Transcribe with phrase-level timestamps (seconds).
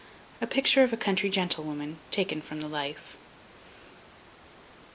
[0.41, 3.15] A picture of a country gentlewoman taken from the life.